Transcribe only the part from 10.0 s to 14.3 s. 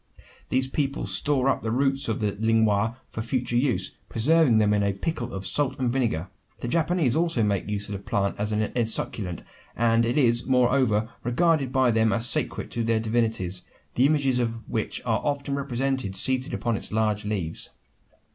it is, moreover, regarded by them as sacred to their divinities the